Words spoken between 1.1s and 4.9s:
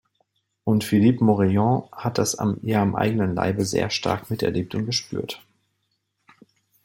Morillon hat das ja am eigenen Leibe sehr stark miterlebt und